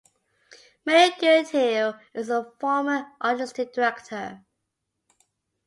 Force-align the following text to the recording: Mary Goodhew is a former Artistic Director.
Mary 0.83 1.11
Goodhew 1.11 1.93
is 2.15 2.31
a 2.31 2.51
former 2.59 3.05
Artistic 3.21 3.71
Director. 3.71 4.43